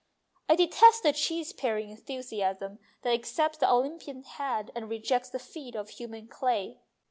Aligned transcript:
I 0.49 0.55
detest 0.55 1.03
the 1.03 1.13
cheese 1.13 1.53
paring 1.53 1.91
enthusiasm 1.91 2.79
that 3.03 3.13
accepts 3.13 3.59
the 3.59 3.69
Olympian 3.69 4.23
head 4.23 4.71
and 4.73 4.89
rejects 4.89 5.29
the 5.29 5.37
feet 5.37 5.75
of 5.75 5.89
human 5.89 6.27
clay. 6.27 6.79